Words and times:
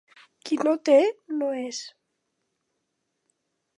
Qui 0.47 0.55
no 0.67 0.71
té, 0.89 0.95
no 1.41 1.51
és. 1.59 1.83